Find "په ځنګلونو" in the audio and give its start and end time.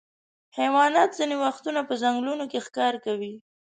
1.87-2.43